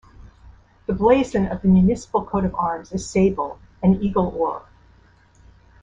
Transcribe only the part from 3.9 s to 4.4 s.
Eagle